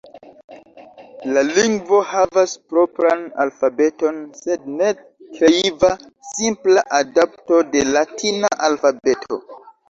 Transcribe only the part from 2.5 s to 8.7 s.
propran alfabeton, sed ne tre kreiva, simpla adapto de latina